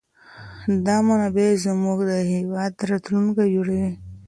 [0.85, 3.89] دا منابع زموږ د هېواد راتلونکی جوړوي.